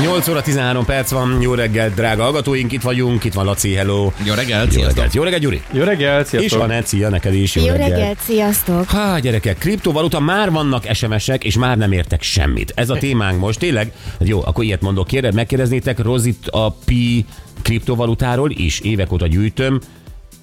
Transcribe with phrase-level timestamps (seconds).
[0.00, 4.10] 8 óra 13 perc van, jó reggel, drága hallgatóink, itt vagyunk, itt van Laci, hello.
[4.24, 4.94] Jó reggelt, Jó sziasztok!
[4.94, 5.62] reggelt, jó reggelt, Gyuri.
[5.72, 6.60] Jó reggelt, És sziasztok!
[6.62, 8.90] Anett, szia neked is, jó, Jó reggelt, sziasztok!
[8.90, 12.72] Há, gyerekek, kriptovaluta, már vannak SMS-ek, és már nem értek semmit.
[12.76, 13.92] Ez a témánk most, tényleg?
[14.18, 17.24] Jó, akkor ilyet mondok, kérdez, megkérdeznétek Rozit a Pi
[17.62, 19.80] kriptovalutáról is, évek óta gyűjtöm,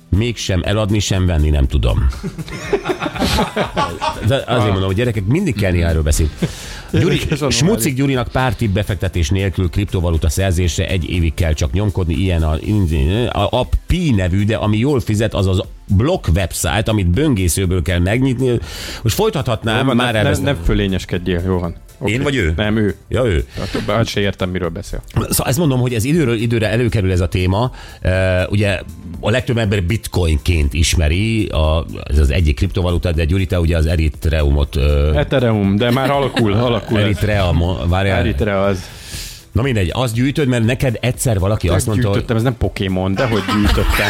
[0.09, 2.07] mégsem eladni, sem venni nem tudom.
[4.27, 6.31] De azért mondom, hogy gyerekek, mindig kell néha erről beszélni.
[6.91, 7.21] Gyuri.
[7.49, 12.53] Smucik Gyurinak pár tipp befektetés nélkül kriptovaluta szerzésre egy évig kell csak nyomkodni, ilyen a,
[13.31, 17.99] a, a Pi nevű, de ami jól fizet, az az blog website, amit böngészőből kell
[17.99, 18.59] megnyitni.
[19.01, 20.55] Most folytathatnám, Van, már ne, ne, elvesztem.
[20.57, 21.75] ne fölényeskedjél, jó van.
[21.99, 22.11] Oké.
[22.13, 22.53] Én vagy ő?
[22.55, 22.95] Nem, ő.
[23.07, 23.45] Ja, ő.
[23.57, 25.01] Hát, hát se értem, miről beszél.
[25.13, 27.71] Szóval ezt mondom, hogy ez időről időre előkerül ez a téma.
[28.03, 28.11] Uh,
[28.51, 28.79] ugye
[29.19, 33.85] a legtöbb ember bitcoinként ismeri, a, ez az egyik kriptovaluta, de Gyuri, te ugye az
[33.85, 34.83] Eritreumot, uh,
[35.15, 36.99] Ethereum, de már alakul, alakul.
[36.99, 37.55] Eritrea,
[37.87, 38.19] várjál.
[38.19, 38.98] Eritrea az.
[39.51, 43.13] Na mindegy, azt gyűjtöd, mert neked egyszer valaki azt mondta, hogy gyűjtöttem, ez nem Pokémon,
[43.13, 44.09] de hogy gyűjtöttem.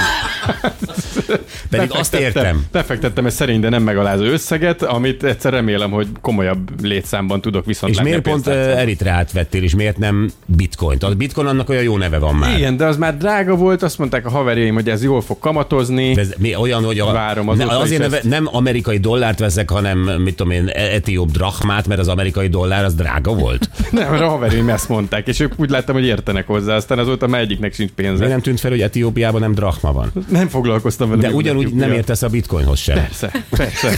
[1.70, 2.66] pedig azt értem.
[2.72, 7.94] Befektettem egy szerény, de nem megalázó összeget, amit egyszer remélem, hogy komolyabb létszámban tudok viszont
[7.94, 11.04] És miért pont uh, Eritreát vettél, és miért nem bitcoint?
[11.04, 12.58] A bitcoin annak olyan jó neve van már.
[12.58, 16.14] Igen, de az már drága volt, azt mondták a haverjaim, hogy ez jól fog kamatozni.
[16.14, 18.26] De ez mi olyan, hogy a, Várom ne, azóta azért neve, ezt.
[18.26, 22.96] nem amerikai dollárt veszek, hanem mit tudom én, etióp drachmát, mert az amerikai dollár az
[22.96, 23.70] drága volt.
[23.92, 27.41] Nem, a haverjaim ezt mondták, és ők úgy láttam, hogy értenek hozzá, aztán azóta már
[27.41, 28.13] egyiknek sincs pénze.
[28.13, 30.11] Miért nem tűnt fel, hogy Etiópiában nem drachma van?
[30.30, 31.22] Nem foglalkoztam vele.
[31.22, 31.85] De ugyanúgy Etiópia.
[31.85, 32.95] nem értesz a bitcoinhoz sem.
[32.95, 33.89] Persze, persze.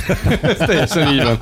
[0.42, 1.40] Ez teljesen így van.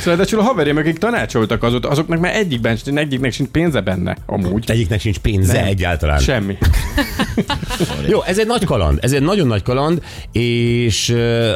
[0.00, 4.70] Szóval de a haverjaim, akik tanácsoltak azóta, azoknak már egyikben, egyiknek sincs pénze benne, amúgy.
[4.70, 5.64] Egyiknek sincs pénze Nem.
[5.64, 6.18] egyáltalán.
[6.18, 6.56] Semmi.
[8.08, 11.10] Jó, ez egy nagy kaland, ez egy nagyon nagy kaland, és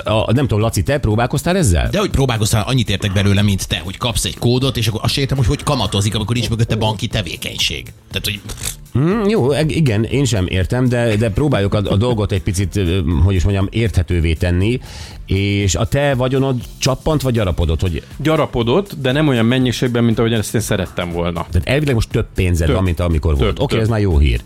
[0.04, 1.88] a, nem tudom, Laci, te próbálkoztál ezzel?
[1.90, 5.12] De hogy próbálkoztál, annyit értek belőle, mint te, hogy kapsz egy kódot, és akkor azt
[5.12, 7.92] se értem, hogy hogy kamatozik, amikor nincs mögötte banki tevékenység.
[8.10, 8.41] Tehát, hogy
[8.98, 12.81] Mm, jó, igen, én sem értem, de, de próbáljuk a, a dolgot egy picit,
[13.25, 14.81] hogy is mondjam, érthetővé tenni,
[15.26, 20.38] és a te vagyonod csappant vagy gyarapodott, hogy Gyarapodott, de nem olyan mennyiségben, mint ahogyan
[20.38, 21.47] ezt én szerettem volna.
[21.50, 22.75] tehát elvileg most több pénzed Több.
[22.75, 23.54] van, mint amikor volt.
[23.54, 23.82] Több, Oké, több.
[23.82, 24.41] ez már jó hír.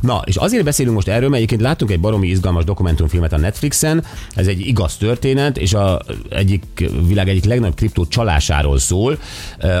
[0.00, 4.04] Na, és azért beszélünk most erről, mert egyébként láttunk egy baromi izgalmas dokumentumfilmet a Netflixen,
[4.34, 6.64] ez egy igaz történet, és a egyik
[7.06, 9.18] világ egyik legnagyobb kriptó csalásáról szól.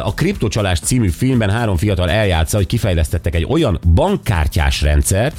[0.02, 5.36] A kriptocsalás című filmben három fiatal eljátsza, hogy kifejlesztettek egy olyan bankkártyás rendszert,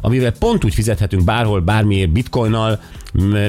[0.00, 2.80] amivel pont úgy fizethetünk bárhol, bármiért bitcoinnal,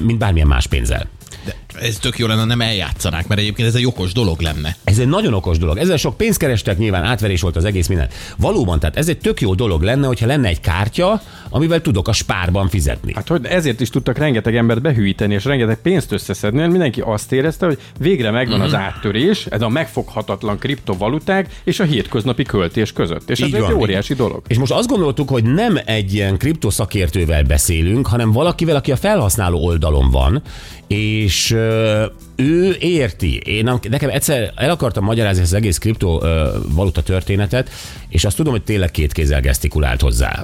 [0.03, 1.07] mint bármilyen más pénzzel.
[1.45, 4.75] de ez tök jó lenne, nem eljátszanák, mert egyébként ez egy okos dolog lenne.
[4.83, 5.77] Ez egy nagyon okos dolog.
[5.77, 8.07] Ezzel sok pénzt kerestek, nyilván átverés volt az egész minden.
[8.37, 12.13] Valóban, tehát ez egy tök jó dolog lenne, hogyha lenne egy kártya, amivel tudok a
[12.13, 13.13] spárban fizetni.
[13.15, 17.31] Hát hogy ezért is tudtak rengeteg embert behűíteni, és rengeteg pénzt összeszedni, mert mindenki azt
[17.31, 18.67] érezte, hogy végre megvan Mhm.
[18.67, 23.29] az áttörés, ez a megfoghatatlan kriptovaluták és a hétköznapi költés között.
[23.29, 23.73] És ez Így egy van.
[23.73, 24.41] óriási dolog.
[24.47, 29.65] És most azt gondoltuk, hogy nem egy ilyen kriptoszakértővel beszélünk, hanem valakivel, aki a felhasználó
[29.65, 30.41] oldalon van,
[30.87, 32.09] és ö,
[32.41, 33.37] ő érti.
[33.37, 37.69] Én nekem egyszer el akartam magyarázni ezt az egész kriptovaluta történetet,
[38.09, 40.43] és azt tudom, hogy tényleg két kézzel gesztikulált hozzá.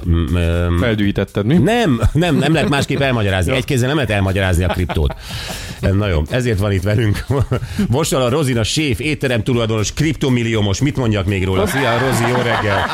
[0.80, 1.56] Feldűítetted, mi?
[1.56, 3.52] Nem, nem, nem lehet másképp elmagyarázni.
[3.56, 5.14] Egy kézzel nem lehet elmagyarázni a kriptót.
[5.80, 7.24] Na jó, ezért van itt velünk.
[7.88, 10.80] Most a Rozina séf, étterem tulajdonos, kriptomilliómos.
[10.80, 11.66] Mit mondjak még róla?
[11.66, 12.84] Szia, Rozi, jó reggel!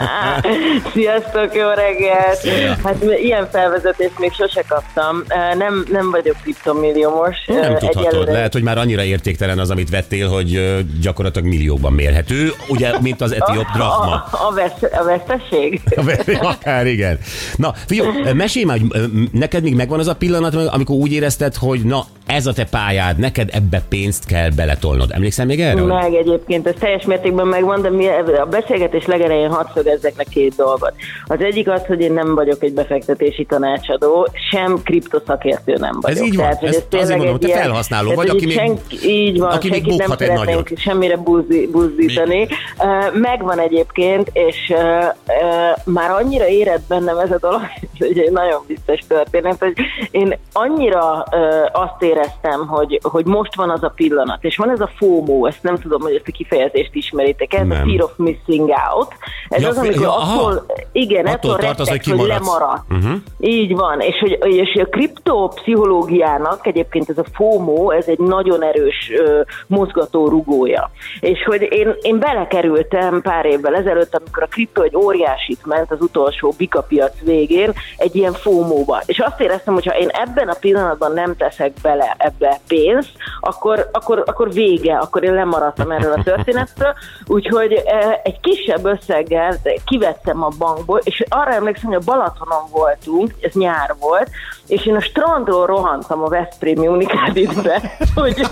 [0.94, 2.40] Sziasztok, jó reggelt!
[2.84, 5.22] Hát ilyen felvezetést még sose kaptam.
[5.58, 7.36] Nem, nem vagyok kriptomilliómos.
[7.46, 8.11] Nem tudhatod.
[8.12, 13.20] Egyelőre- Lehet, hogy már annyira értéktelen az, amit vettél, hogy gyakorlatilag milliókban mérhető, ugye, mint
[13.20, 14.24] az etióp drachma.
[14.30, 15.80] A, a, vesz, a veszteség?
[16.52, 17.18] Akár igen.
[17.56, 21.80] Na, figyelj, mesélj már, hogy neked még megvan az a pillanat, amikor úgy érezted, hogy
[21.80, 25.10] na, ez a te pályád, neked ebbe pénzt kell beletolnod.
[25.12, 25.82] Emlékszel még erre?
[25.82, 30.54] Meg egyébként, ez teljes mértékben megvan, de mi a beszélgetés legelején hadd szögezzek le két
[30.56, 30.92] dolgot.
[31.26, 36.18] Az egyik az, hogy én nem vagyok egy befektetési tanácsadó, sem kriptoszakértő nem vagyok.
[36.18, 36.54] Ez így van.
[36.54, 39.68] hogy Ezt tényleg azért mondom, te felhasználó tehát, vagy, aki még- senki, így van, aki
[39.68, 40.68] még senkit nem egy nagyot.
[40.76, 42.48] semmire buzzi, buzdítani.
[42.78, 47.60] Uh, Megvan egyébként, és uh, uh, már annyira érett bennem ez a dolog,
[47.98, 49.72] hogy egy nagyon biztos történet, hogy
[50.10, 54.70] én annyira uh, azt éreztem, éreztem, hogy, hogy most van az a pillanat, és van
[54.70, 57.70] ez a FOMO, ezt nem tudom, hogy ezt a kifejezést ismeritek, ez Nem.
[57.70, 59.08] a Fear of Missing Out.
[59.48, 60.38] Ez Ja, az, amikor ja, aha.
[60.40, 62.46] attól, igen, Attól attól tartasz, hogy rettegsz, hogy kimaradsz.
[62.46, 62.88] lemaradt.
[62.88, 62.98] Mhm.
[62.98, 63.20] Uh-huh.
[63.38, 69.10] Így van, és hogy és a kriptopszichológiának egyébként ez a FOMO, ez egy nagyon erős
[69.16, 70.90] ö, mozgató rugója.
[71.20, 76.00] És hogy én, én belekerültem pár évvel ezelőtt, amikor a kripto egy óriásit ment az
[76.00, 79.02] utolsó bika piac végén, egy ilyen FOMO-ba.
[79.06, 83.10] És azt éreztem, hogy ha én ebben a pillanatban nem teszek bele ebbe pénzt,
[83.40, 86.94] akkor, akkor, akkor vége, akkor én lemaradtam erről a történetről.
[87.26, 93.34] Úgyhogy eh, egy kisebb összeggel kivettem a bankból, és arra emlékszem, hogy a Balatonon voltunk,
[93.40, 94.30] ez nyár volt,
[94.66, 98.46] és én a strandról rohantam a Veszprém Unicreditbe, hogy,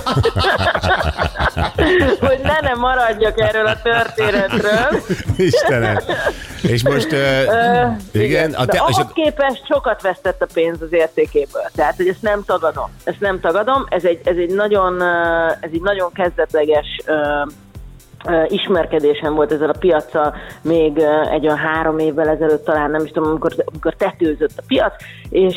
[2.21, 5.01] hogy ne ne maradjak erről a történetről.
[5.37, 5.99] Istenem.
[6.63, 10.93] És most, uh, igen, a De te, ahhoz a, képest sokat vesztett a pénz az
[10.93, 11.71] értékéből.
[11.75, 12.91] Tehát, hogy ezt nem tagadom.
[13.05, 13.87] Ezt nem tagadom.
[13.89, 15.03] Ez egy, ez egy, nagyon,
[15.61, 17.43] ez egy nagyon kezdetleges ö,
[18.49, 20.99] ismerkedésem volt ezzel a piaccal még
[21.31, 24.95] egy olyan három évvel ezelőtt talán, nem is tudom, amikor, amikor tetőzött a piac,
[25.31, 25.57] és,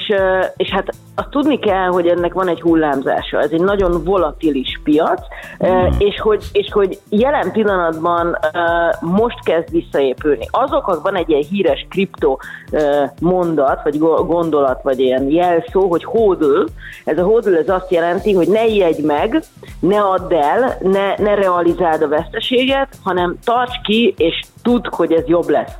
[0.56, 3.39] és hát azt tudni kell, hogy ennek van egy hullámzása.
[3.39, 5.21] Ez egy nagyon volatilis piac,
[5.60, 8.60] ö, és, hogy, és hogy jelen pillanatban ö,
[9.00, 10.48] most kezd visszaépülni.
[10.51, 12.38] Azok, van egy ilyen híres kripto
[12.71, 16.65] ö, mondat, vagy go- gondolat, vagy ilyen jelszó, hogy hodl.
[17.06, 19.44] Ez a hodl ez azt jelenti, hogy ne ijedj meg,
[19.80, 25.27] ne add el, ne, ne realizáld a veszteséget, hanem tarts ki, és tudd, hogy ez
[25.27, 25.71] jobb lesz.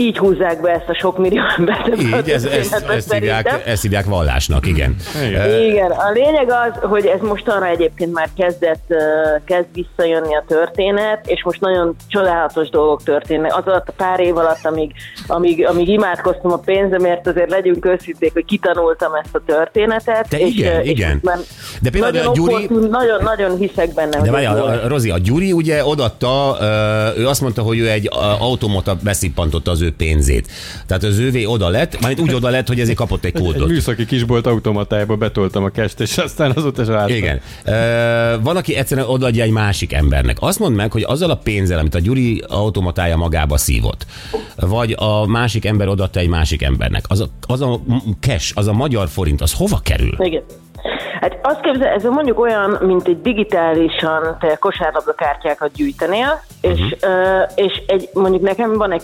[0.00, 2.02] Így húzzák be ezt a sok millió embert.
[2.02, 3.18] így, ez, ezt, szerintem.
[3.18, 4.96] hívják, ezt hívják vallásnak, igen.
[5.28, 5.60] Igen.
[5.62, 8.94] Igen, a lényeg az, hogy ez mostanra egyébként már kezdett,
[9.44, 13.56] kezd visszajönni a történet, és most nagyon csodálatos dolgok történnek.
[13.56, 14.92] Az alatt a pár év alatt, amíg,
[15.26, 20.28] amíg, amíg imádkoztam a pénzemért, azért legyünk őszinték, hogy kitanultam ezt a történetet.
[20.28, 21.20] De és, igen, és igen.
[21.80, 25.18] De például nagyon, a Gyuri- nagyon, nagyon hiszek benne, De várjál, a- a- Rozi, a
[25.18, 26.56] Gyuri ugye odatta,
[27.16, 28.08] ő azt mondta, hogy ő egy
[28.38, 30.48] automata beszippantotta az ő pénzét.
[30.86, 33.68] Tehát az ővé oda lett, majd úgy oda lett, hogy ezért kapott egy Egy kódot.
[33.68, 37.16] műszaki kisbolt automatájába betoltam a kest, és aztán azóta se láttam.
[37.16, 37.40] Igen.
[37.64, 37.72] Ö,
[38.42, 40.36] van, aki egyszerűen odaadja egy másik embernek.
[40.40, 44.06] Azt mondd meg, hogy azzal a pénzzel, amit a Gyuri automatája magába szívott,
[44.56, 47.80] vagy a másik ember odaadta egy másik embernek, az a, az a
[48.20, 50.14] cash, az a magyar forint, az hova kerül?
[50.18, 50.42] Igen.
[51.20, 57.12] Hát azt képzel, ez mondjuk olyan, mint egy digitálisan te kosárlabdakártyákat gyűjtenél, és, Mhm.
[57.12, 59.02] uh, és egy, mondjuk nekem van egy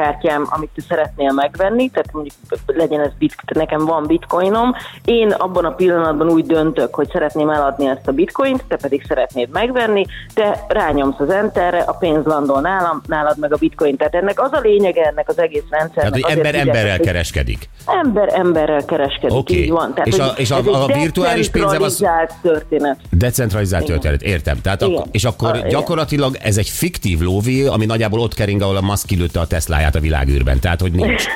[0.00, 2.34] kosárlabdakártyám, amit te szeretnél megvenni, tehát mondjuk
[2.66, 4.74] legyen ez bit, nekem van bitcoinom,
[5.04, 9.48] én abban a pillanatban úgy döntök, hogy szeretném eladni ezt a bitcoint, te pedig szeretnéd
[9.52, 10.04] megvenni,
[10.34, 13.96] te rányomsz az enterre, a pénz landol nálam, nálad meg a bitcoin.
[13.96, 15.94] Tehát ennek az a lényege ennek az egész rendszernek.
[15.94, 17.68] Tehát, hogy ember figyeltek, emberrel hogy- kereskedik.
[17.86, 19.62] Ember emberrel kereskedik, Oké.
[19.62, 19.92] így van.
[19.94, 22.04] Tehát, És a- és a- egy a virtuális pénzem az-
[22.42, 22.98] történet.
[23.10, 24.00] Decentralizált Igen.
[24.00, 24.60] történet, értem.
[24.62, 25.68] Tehát akkor, és akkor Ah, igen.
[25.68, 29.89] gyakorlatilag ez egy fiktív lóvé, ami nagyjából ott kering, ahol a Musk kilőtte a Tesláját
[29.94, 30.60] a világűrben.
[30.60, 31.24] Tehát, hogy nincs.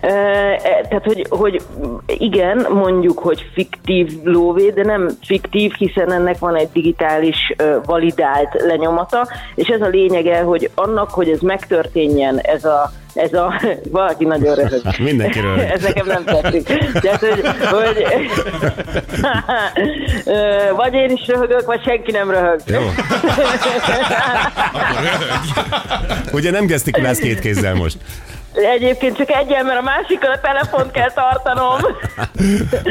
[0.00, 0.56] E,
[0.88, 1.62] Tehát, hogy, hogy
[2.06, 7.52] igen, mondjuk, hogy fiktív lóvé, de nem fiktív, hiszen ennek van egy digitális
[7.84, 13.60] validált lenyomata, és ez a lényege, hogy annak, hogy ez megtörténjen, ez a ez a,
[13.90, 14.82] valaki nagyon röhög.
[14.98, 15.58] Mindenki röhög.
[15.74, 16.62] ez nekem nem tetszik.
[17.00, 18.06] Tehát, hogy, hogy
[20.76, 22.60] vagy én is röhögök, vagy senki nem röhög.
[22.66, 22.80] Jó.
[26.32, 27.96] Ugye nem gesztikulálsz két kézzel most.
[28.52, 31.78] Egyébként csak egyen, mert a másikkal a telefont kell tartanom.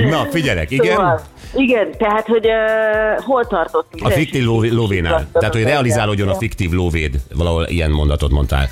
[0.10, 0.96] Na, figyelek, igen.
[0.96, 1.22] Szóval,
[1.56, 4.06] igen, tehát, hogy uh, hol tartottunk?
[4.06, 5.28] A fiktív lóvé- lóvénál.
[5.34, 7.16] Tehát, hogy realizálódjon a fiktív lóvéd.
[7.36, 8.70] Valahol ilyen mondatot mondtál.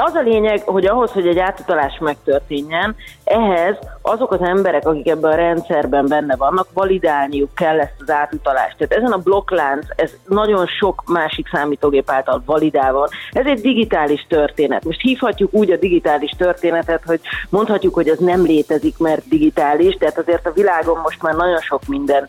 [0.00, 5.32] Az a lényeg, hogy ahhoz, hogy egy átutalás megtörténjen, ehhez azok az emberek, akik ebben
[5.32, 8.76] a rendszerben benne vannak, validálniuk kell ezt az átutalást.
[8.76, 13.08] Tehát ezen a blokklánc, ez nagyon sok másik számítógép által validál van.
[13.32, 14.84] Ez egy digitális történet.
[14.84, 20.18] Most hívhatjuk úgy a digitális történetet, hogy mondhatjuk, hogy az nem létezik, mert digitális, tehát
[20.18, 22.28] azért a világon most már nagyon sok minden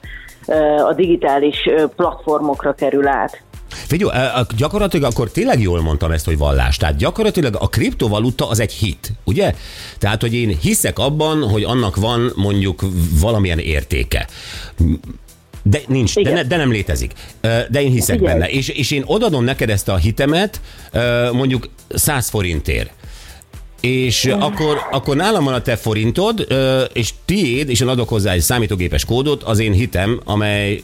[0.86, 3.42] a digitális platformokra kerül át.
[4.02, 6.78] A- gyakorlatilag akkor tényleg jól mondtam ezt, hogy vallás.
[6.78, 9.56] Tehát gyakorlatilag a kriptovaluta az egy hit, ugye?
[9.98, 12.86] Tehát, hogy én hiszek abban, hogy annak van mondjuk
[13.20, 14.28] valamilyen értéke.
[15.64, 16.34] De nincs, de, Igen.
[16.34, 17.12] ne, de nem létezik.
[17.42, 18.40] De én hiszek Figyelj.
[18.40, 18.50] benne.
[18.52, 20.62] És, és én odadom neked ezt a hitemet
[21.32, 22.92] mondjuk 100 forintért.
[23.82, 26.48] És akkor, akkor nálam van a te forintod,
[26.94, 30.84] és tiéd, és én adok hozzá egy számítógépes kódot, az én hitem, amely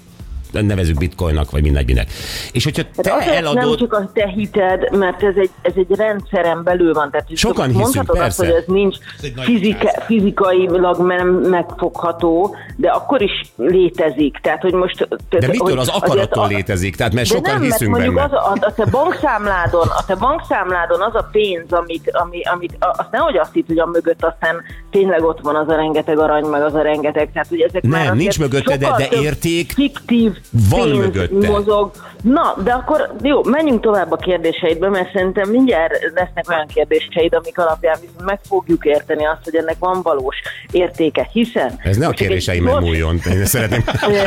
[0.52, 2.08] nevezük bitcoinnak, vagy mindegynek.
[2.52, 5.74] És hogyha te Tehát azért nem eladod, csak a te hited, mert ez egy, ez
[5.76, 7.12] egy rendszeren belül van.
[7.12, 8.46] Tehát Sokan mondhatod hiszünk, azt, persze.
[8.46, 8.98] hogy ez nincs
[9.36, 14.40] nagy fizika, fizikailag nem megfogható, de akkor is létezik.
[14.42, 14.98] Tehát, hogy most...
[14.98, 16.96] de tehát, mitől hogy az akarattól létezik?
[16.96, 18.44] Tehát mert de sokan nem, hiszünk mert mondjuk benne.
[18.44, 23.12] Az a, a, te bankszámládon, a te bankszámládon az a pénz, amit, ami, amit azt
[23.12, 24.62] nehogy azt hitt, hogy a mögött aztán
[24.92, 27.92] tényleg ott van az a rengeteg arany, meg az a rengeteg, tehát hogy ezek Nem,
[27.92, 30.35] már nincs mögötte, de- de érték fiktív
[30.70, 31.50] van pénz mögötte.
[31.50, 31.92] mozog.
[32.22, 37.58] Na, de akkor jó, menjünk tovább a kérdéseidbe, mert szerintem mindjárt lesznek olyan kérdéseid, amik
[37.58, 40.36] alapján viszont meg fogjuk érteni azt, hogy ennek van valós
[40.72, 41.80] értéke, hiszen...
[41.84, 43.20] Ez ne a kérdéseimben gyors- múljon.
[43.32, 43.84] Én szeretném.
[44.02, 44.24] egy,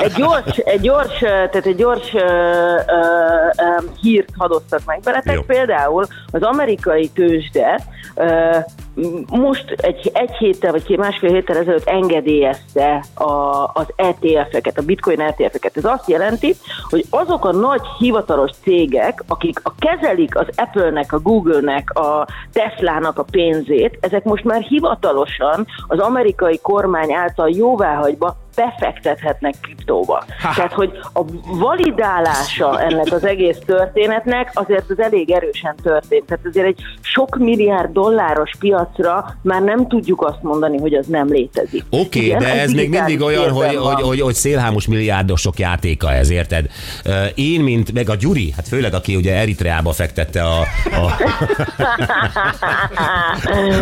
[0.04, 5.34] egy gyors, egy gyors, tehát egy gyors uh, uh, hírt hadoztak meg veletek.
[5.34, 5.42] Jó.
[5.42, 7.80] Például az amerikai tőzsde
[8.14, 8.56] uh,
[9.30, 15.76] most egy, egy héttel vagy másfél héttel ezelőtt engedélyezte a, az ETF-eket, a bitcoin ETF-eket.
[15.76, 16.54] Ez azt jelenti,
[16.90, 23.18] hogy azok a nagy hivatalos cégek, akik a kezelik az Apple-nek, a Google-nek, a Tesla-nak
[23.18, 30.24] a pénzét, ezek most már hivatalosan az amerikai kormány által jóváhagyva befektethetnek kriptóba.
[30.40, 36.24] Tehát, hogy a validálása ennek az egész történetnek azért az elég erősen történt.
[36.26, 41.28] Tehát azért egy sok milliárd dolláros piacra már nem tudjuk azt mondani, hogy az nem
[41.28, 41.84] létezik.
[41.90, 46.30] Oké, Igen, de ez még mindig olyan, hogy, hogy, hogy, hogy szélhámos milliárdosok játéka ez,
[46.30, 46.66] érted?
[47.34, 51.12] Én, mint, meg a Gyuri, hát főleg aki ugye Eritreába fektette a, a,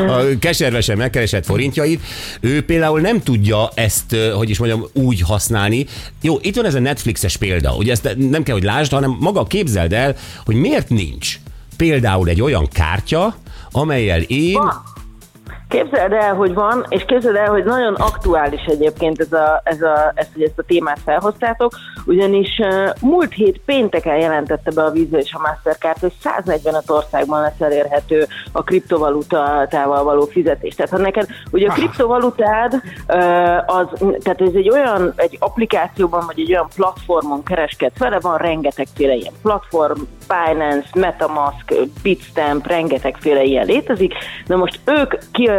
[0.13, 2.01] a keservesen megkeresett forintjait,
[2.41, 5.87] ő például nem tudja ezt, hogy is mondjam, úgy használni.
[6.21, 9.45] Jó, itt van ez a Netflixes példa, ugye ezt nem kell, hogy lásd, hanem maga
[9.45, 11.39] képzeld el, hogy miért nincs
[11.77, 13.37] például egy olyan kártya,
[13.71, 14.53] amelyel én...
[14.53, 14.83] Van.
[15.73, 20.13] Képzeld el, hogy van, és képzeld el, hogy nagyon aktuális egyébként ez a, ez a,
[20.15, 21.73] ez, hogy ezt a témát felhoztátok,
[22.07, 27.41] ugyanis uh, múlt hét pénteken jelentette be a Visa és a Mastercard, hogy 145 országban
[27.41, 30.75] lesz elérhető a kriptovalutával való fizetés.
[30.75, 33.87] Tehát ha neked ugye a kriptovalutád, uh, az,
[34.23, 39.35] tehát ez egy olyan, egy applikációban, vagy egy olyan platformon kereskedsz vele, van rengetegféle ilyen
[39.43, 44.15] platform, Binance, Metamask, Bitstamp, rengetegféle ilyen létezik.
[44.47, 45.51] Na most ők ki,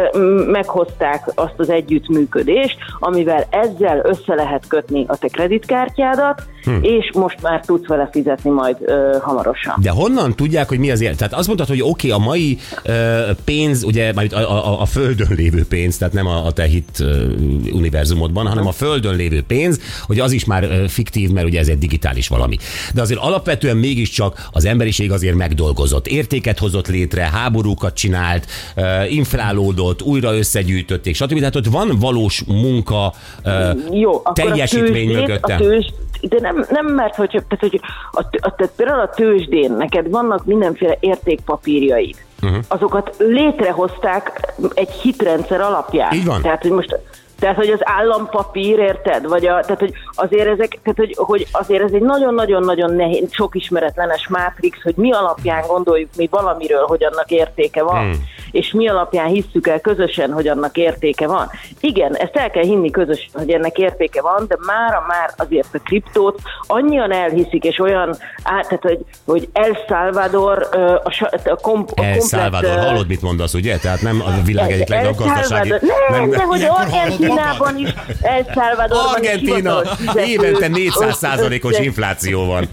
[0.46, 6.82] meghozták azt az együttműködést, amivel ezzel össze lehet kötni a te kreditkártyádat, hm.
[6.82, 9.74] és most már tudsz vele fizetni majd ö, hamarosan.
[9.82, 11.16] De honnan tudják, hogy mi az élet?
[11.16, 14.84] Tehát azt mondtad, hogy oké, okay, a mai ö, pénz, ugye már a, a, a
[14.84, 17.26] földön lévő pénz, tehát nem a, a te hit ö,
[17.72, 21.68] univerzumodban, hanem a földön lévő pénz, hogy az is már ö, fiktív, mert ugye ez
[21.68, 22.56] egy digitális valami.
[22.94, 30.02] De azért alapvetően mégiscsak az emberiség azért megdolgozott, értéket hozott létre, háborúkat csinált, ö, inflálódott,
[30.02, 31.38] újra összegyűjtötték, stb.
[31.38, 35.54] Tehát ott van valós munka, ö, Jó, akkor teljesítmény a tőzsdét, mögötte.
[35.54, 35.86] A tőzs,
[36.20, 37.80] de nem, nem mert, hogy, tehát, hogy
[38.10, 42.16] a, a, tehát például a tőzsdén neked vannak mindenféle értékpapírjaid.
[42.42, 42.58] Uh-huh.
[42.68, 46.12] Azokat létrehozták egy hitrendszer alapján.
[46.12, 46.42] Így van.
[46.42, 46.98] Tehát, hogy most
[47.38, 49.28] tehát, hogy az állampapír, érted?
[49.28, 53.54] Vagy a, tehát, hogy azért ezek, tehát, hogy, hogy azért ez egy nagyon-nagyon-nagyon nehéz, sok
[53.54, 58.24] ismeretlenes mátrix, hogy mi alapján gondoljuk mi valamiről, hogy annak értéke van, hmm.
[58.54, 61.50] És mi alapján hisszük el közösen, hogy annak értéke van.
[61.80, 65.78] Igen, ezt el kell hinni közösen, hogy ennek értéke van, de mára már azért a
[65.84, 71.12] kriptót annyian elhiszik, és olyan, át, tehát, hogy, hogy El Salvador a,
[71.44, 73.76] a, kom, a El Salvador, hallod, mit mondasz, ugye?
[73.78, 75.68] Tehát nem a világ egyik legnagyobb gazdasági...
[75.68, 82.46] Salvador- Nem, de hogy Argentinában is, El Salvadorban is Argentina, fizető- évente 400 százalékos infláció
[82.46, 82.68] van.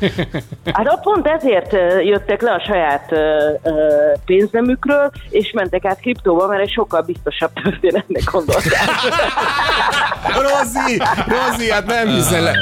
[0.74, 1.72] Hát ott pont ezért
[2.04, 3.14] jöttek le a saját
[4.26, 8.90] pénznemükről, és mentek át kriptóba, mert egy sokkal biztosabb történetnek gondolták.
[10.42, 12.54] Rozi, Rozi, hát nem hiszel le.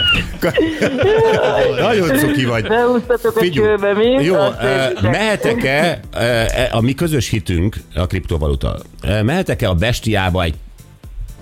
[1.87, 2.67] Nagyon cuki vagy.
[2.67, 4.23] Beúsztatok a csőbe, mi?
[4.23, 10.55] Jó, eh, mehetek-e eh, a mi közös hitünk, a kriptovaluta, eh, mehetek-e a bestiába egy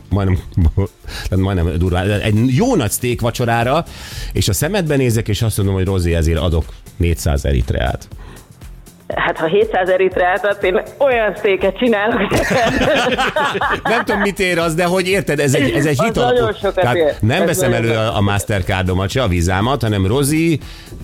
[0.09, 0.39] majdnem,
[1.29, 3.85] majdnem durván, egy jó nagy steak vacsorára,
[4.33, 6.65] és a szemedbe nézek, és azt mondom, hogy Rozi, ezért adok
[6.97, 8.07] 400 eritreát.
[9.15, 12.29] Hát ha 700 eritreát adsz, én olyan széket csinálok.
[13.83, 16.95] Nem tudom, mit ér az, de hogy érted, ez egy, ez egy hit sokat Tehát
[16.95, 17.13] ér.
[17.21, 20.59] nem Ez veszem elő a, a Mastercardomat, se a vízámat, hanem Rozi,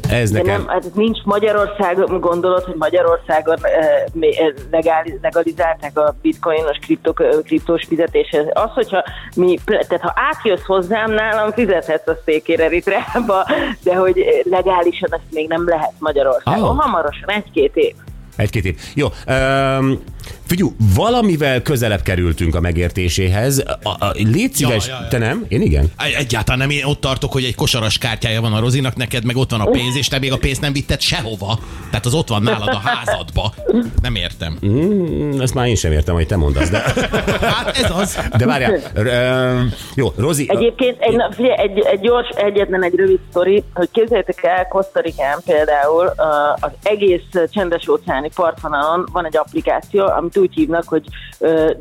[0.09, 0.57] ez De nekem...
[0.57, 7.29] nem, hát nincs Magyarországon, gondolod, hogy Magyarországon eh, eh, legál, legalizálták a bitcoinos kriptok, eh,
[7.43, 8.45] kriptós fizetéshez.
[8.53, 9.03] Az, hogyha
[9.35, 13.45] mi, tehát ha átjössz hozzám, nálam fizethetsz a székére Eritreába,
[13.83, 16.69] de hogy legálisan ezt még nem lehet Magyarországon.
[16.69, 16.79] Ah.
[16.79, 17.92] Hamarosan, egy-két év.
[18.35, 18.79] Egy-két év.
[18.93, 19.99] Jó, um,
[20.47, 23.63] Figyú, valamivel közelebb kerültünk a megértéséhez.
[23.83, 25.07] A, a, légy szíves, Ja, ja, ja.
[25.07, 25.45] te nem?
[25.47, 25.91] Én igen.
[25.97, 29.35] Egy- Egyáltalán nem, én ott tartok, hogy egy kosaras kártyája van a Rozinak, neked meg
[29.35, 31.59] ott van a pénz, és te még a pénzt nem vitted sehova.
[31.89, 33.53] Tehát az ott van nálad a házadba.
[34.01, 34.57] Nem értem.
[34.65, 36.77] Mm, Ezt már én sem értem, hogy te mondasz, de,
[37.41, 38.19] Hát ez az.
[38.37, 38.79] de várjál.
[38.93, 39.61] Ö,
[39.95, 44.43] jó, Rozi, Egyébként egy, na, figyelj, egy, egy gyors, egyetlen egy rövid sztori, hogy képzeljétek
[44.43, 46.13] el, Kosztarikán például
[46.59, 51.03] az egész csendes óceáni partvonalon van egy applikáció, amit úgy hívnak, hogy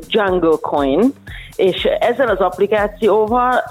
[0.07, 1.13] Jungle Coin,
[1.55, 3.63] és ezzel az applikációval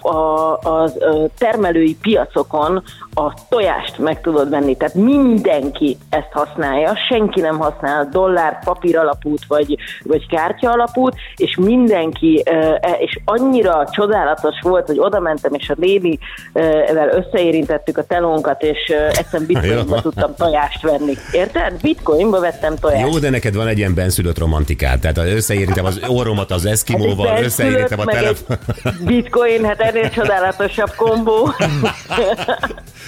[0.00, 2.82] a, a, az uh, termelői piacokon
[3.18, 4.76] a tojást meg tudod venni.
[4.76, 11.56] Tehát mindenki ezt használja, senki nem használ dollár, papír alapút vagy, vagy kártya alapút, és
[11.56, 18.62] mindenki, e- és annyira csodálatos volt, hogy oda mentem, és a nénivel összeérintettük a telónkat,
[18.62, 21.14] és egyszerűen bitcoinba tudtam tojást venni.
[21.32, 21.80] Érted?
[21.80, 23.12] Bitcoinba vettem tojást.
[23.12, 25.00] Jó, de neked van egy ilyen benszülött romantikád.
[25.00, 28.56] Tehát összeérintem az orromat az eszkimóval, Hát összeérintem a telefon.
[29.04, 31.48] Bitcoin, hát ennél csodálatosabb kombó.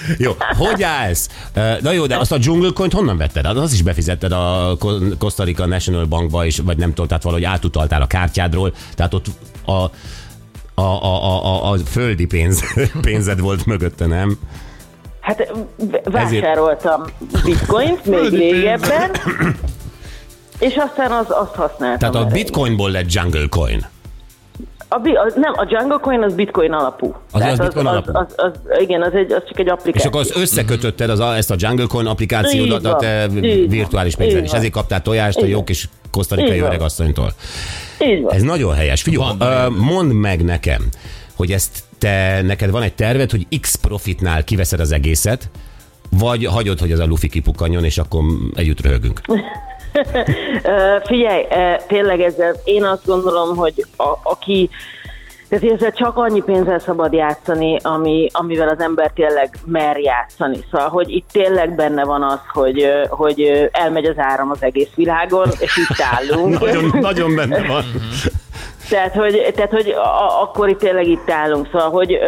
[0.17, 1.29] Jó, hogy állsz?
[1.81, 3.45] Na jó, de azt a Jungle Coin-t honnan vetted?
[3.45, 4.77] Hát Az is befizetted a
[5.17, 9.25] Costa Rica National Bankba, és, vagy nem tudom, tehát valahogy átutaltál a kártyádról, tehát ott
[9.65, 9.91] a, a,
[10.81, 12.63] a, a, a, földi pénz,
[13.01, 14.39] pénzed volt mögötte, nem?
[15.19, 15.53] Hát
[16.03, 17.03] vásároltam
[17.43, 19.11] bitcoint még régebben,
[20.59, 21.99] és aztán az, azt használtam.
[21.99, 22.31] Tehát a erre.
[22.31, 23.85] bitcoinból lett Jungle Coin.
[24.93, 27.15] A, bi- az, nem, a Jungle Coin az bitcoin alapú.
[27.31, 28.11] Az- Tehát az bitcoin az, alapú.
[28.17, 30.09] Az, az, az, igen, az, egy, az csak egy És applikáció.
[30.09, 33.27] akkor az összekötötted az, a- ezt a Jungle Coin applikációdat a te
[33.67, 35.65] virtuális pénzed, és ezért kaptál tojást a Így jó van.
[35.65, 36.69] kis kosztarikai Így van.
[36.69, 37.33] öregasszonytól.
[37.99, 38.33] Így van.
[38.33, 39.01] Ez nagyon helyes.
[39.01, 39.71] Figyelj, van.
[39.73, 40.81] mondd meg nekem,
[41.35, 45.49] hogy ezt te, neked van egy terved, hogy X profitnál kiveszed az egészet,
[46.19, 48.21] vagy hagyod, hogy ez a lufi kipukkanjon, és akkor
[48.55, 49.21] együtt röhögünk.
[51.03, 51.43] Figyelj,
[51.87, 54.69] tényleg ezzel én azt gondolom, hogy a, aki
[55.51, 60.57] tehát ezzel csak annyi pénzzel szabad játszani, ami, amivel az ember tényleg mer játszani.
[60.71, 65.47] Szóval, hogy itt tényleg benne van az, hogy, hogy elmegy az áram az egész világon,
[65.59, 66.59] és itt állunk.
[66.65, 67.83] Nagyon, nagyon benne van.
[68.91, 71.67] Tehát, hogy, tehát, hogy a, akkor itt tényleg itt állunk.
[71.71, 72.25] Szóval, hogy ö,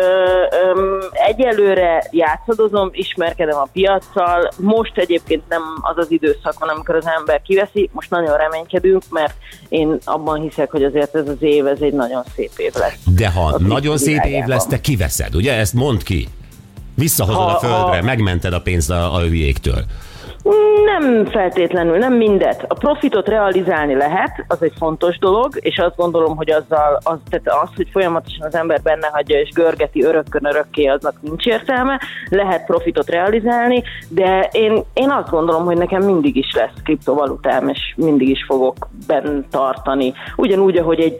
[0.51, 4.51] ö, egyelőre játszadozom, ismerkedem a piaccal.
[4.58, 7.89] Most egyébként nem az az időszak van, amikor az ember kiveszi.
[7.93, 9.34] Most nagyon reménykedünk, mert
[9.70, 12.98] én abban hiszek, hogy azért ez az év, ez egy nagyon szép év lesz.
[13.15, 15.53] De ha A nagyon szép év lesz, te kiveszed, ugye?
[15.53, 16.27] Ezt mondd ki.
[16.96, 19.84] Visszahozod Ha- a földre, ha- megmented a pénzt a, a hülyéktől.
[20.85, 22.65] Nem feltétlenül, nem mindet.
[22.67, 27.63] A profitot realizálni lehet, az egy fontos dolog, és azt gondolom, hogy azzal, az, tehát
[27.63, 31.99] az, hogy folyamatosan az ember benne hagyja és görgeti örökkön örökké, aznak nincs értelme.
[32.29, 37.93] Lehet profitot realizálni, de én, én azt gondolom, hogy nekem mindig is lesz kriptovalutám, és
[37.95, 40.13] mindig is fogok benn tartani.
[40.36, 41.19] Ugyanúgy, ahogy egy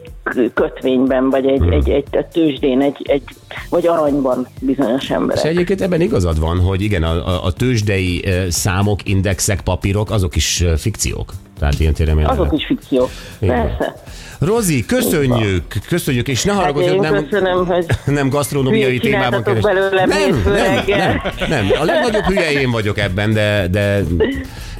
[0.54, 3.24] kötvényben, vagy egy, egy, egy, egy tőzsdén, egy, egy,
[3.70, 5.44] vagy aranyban bizonyos És emberek.
[5.44, 10.36] egyébként ebben igazad van, hogy igen, a, a, a tőzsdei eh, számok, indexek, papírok, azok
[10.36, 11.34] is fikciók.
[11.60, 13.10] Tehát ilyen téren Azok is fikciók.
[13.40, 13.96] Persze.
[14.40, 17.86] Rozi, köszönjük, köszönjük, és ne haragudj, hogy Hát nem, köszönöm, hogy
[18.20, 23.34] nem gasztronómiai témában csináltatok belőlem nem, nem, nem, nem, a legnagyobb hülye én vagyok ebben,
[23.34, 24.04] de, de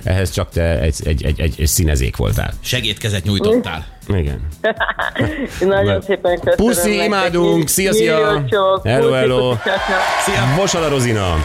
[0.04, 2.54] ehhez csak te egy, egy, egy, egy, egy színezék voltál.
[2.60, 3.86] Segédkezet nyújtottál.
[4.08, 4.40] Igen.
[5.60, 6.56] Nagyon szépen köszönöm.
[6.56, 7.68] Puszi, imádunk.
[7.68, 8.46] Szia, szia.
[8.84, 9.56] Hello, hello.
[10.26, 10.56] Szia!
[10.58, 11.36] Vosala Rozina.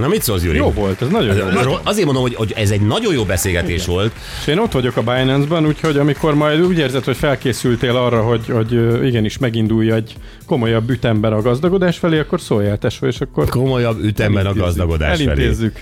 [0.00, 0.56] Na mit szólsz, Gyuri?
[0.56, 1.62] Jó volt, ez nagyon jó volt.
[1.64, 4.12] Ro- Azért mondom, hogy, hogy ez egy nagyon jó beszélgetés volt.
[4.40, 8.46] És én ott vagyok a Binance-ban, úgyhogy amikor majd úgy érzed, hogy felkészültél arra, hogy,
[8.48, 14.04] hogy igenis megindulj egy komolyabb ütemben a gazdagodás felé, akkor szóljál tesó, és akkor Komolyabb
[14.04, 14.64] ütemben a elintézzük.
[14.76, 15.30] gazdagodás felé.
[15.30, 15.80] Elintézzük.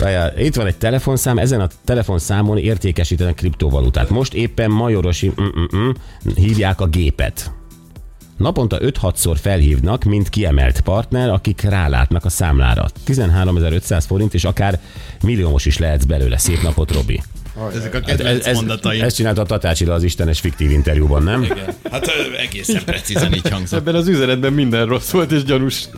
[0.00, 4.08] Várjál, Itt van egy telefonszám, ezen a telefonszámon értékesítenek kriptovalutát.
[4.10, 5.90] Most éppen Majorosi mm-mm,
[6.34, 7.50] hívják a gépet.
[8.42, 12.86] Naponta 5-6-szor felhívnak, mint kiemelt partner, akik rálátnak a számlára.
[13.06, 14.80] 13.500 forint, és akár
[15.22, 16.38] milliómos is lehetsz belőle.
[16.38, 17.22] Szép napot, Robi.
[17.74, 19.02] Ezek a kedvenc mondataim.
[19.02, 21.42] ezt csinálta a Tatácsila az Istenes fiktív interjúban, nem?
[21.42, 21.74] Igen.
[21.90, 22.06] Hát
[22.38, 23.78] egészen precízen így hangzott.
[23.78, 25.88] Ebben az üzenetben minden rossz volt és gyanús.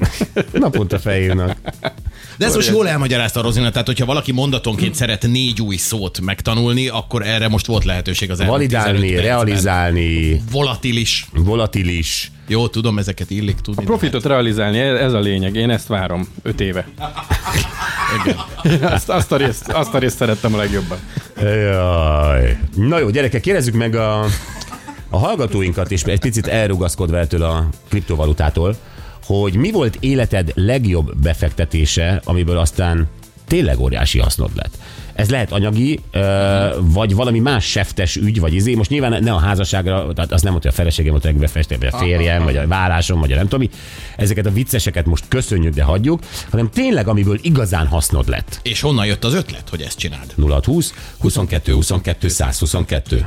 [0.53, 1.57] Naponta felhívnak.
[2.37, 6.89] De ez most jól elmagyarázta Rozina, tehát hogyha valaki mondatonként szeret négy új szót megtanulni,
[6.89, 11.27] akkor erre most volt lehetőség az elmúlt 15 Validálni, realizálni, Volatilis.
[11.33, 12.33] volatilis.
[12.49, 13.85] Jó, tudom, ezeket illik tudni.
[13.85, 15.55] Profitot realizálni, ez a lényeg.
[15.55, 16.89] Én ezt várom öt éve.
[18.81, 20.99] azt, azt, a részt, azt a részt szerettem a legjobban.
[21.41, 22.59] Jaj.
[22.75, 24.25] Na jó, gyerekek, kérdezzük meg a,
[25.11, 28.77] a hallgatóinkat, és egy picit elrugaszkodva ettől a kriptovalutától,
[29.27, 33.09] hogy mi volt életed legjobb befektetése, amiből aztán
[33.47, 34.79] tényleg óriási hasznod lett.
[35.15, 38.75] Ez lehet anyagi, ö, vagy valami más seftes ügy, vagy izé.
[38.75, 41.79] Most nyilván ne a házasságra, tehát az nem mondta, hogy a feleségem volt a festél,
[41.79, 43.71] vagy a férjem, vagy a vállásom, vagy a nem tudom mi.
[44.17, 48.61] Ezeket a vicceseket most köszönjük, de hagyjuk, hanem tényleg, amiből igazán hasznod lett.
[48.63, 50.35] És honnan jött az ötlet, hogy ezt csináld?
[50.37, 53.27] 0620 22 22 122.